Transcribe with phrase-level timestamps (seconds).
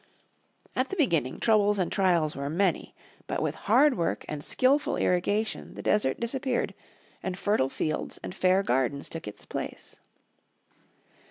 [0.75, 2.95] At the beginning, troubles and trials were many.
[3.27, 6.73] But with hard work and skilful irrigation the desert disappeared,
[7.21, 9.97] and fertile fields and fair gardens took its place.